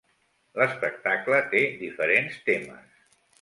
L'espectacle 0.61 1.41
té 1.51 1.61
diferents 1.83 2.41
temes. 2.49 3.07